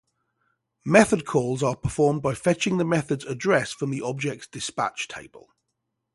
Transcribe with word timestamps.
Method 0.83 1.27
calls 1.27 1.61
are 1.61 1.75
performed 1.75 2.23
by 2.23 2.33
fetching 2.33 2.79
the 2.79 2.83
method's 2.83 3.23
address 3.25 3.71
from 3.71 3.91
the 3.91 4.01
object's 4.01 4.47
dispatch 4.47 5.07
table. 5.07 5.49